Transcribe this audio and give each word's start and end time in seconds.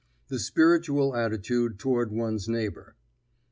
THE 0.29 0.39
SPIRITUAL 0.39 1.15
ATTITUDE 1.15 1.77
TOWARD 1.77 2.11
ONE'S 2.11 2.49
NEIGHBOR. 2.49 2.95